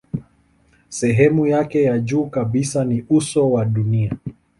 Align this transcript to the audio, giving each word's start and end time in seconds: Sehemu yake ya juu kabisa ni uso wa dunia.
Sehemu 0.89 1.47
yake 1.47 1.83
ya 1.83 1.99
juu 1.99 2.25
kabisa 2.25 2.85
ni 2.85 3.05
uso 3.09 3.51
wa 3.51 3.65
dunia. 3.65 4.13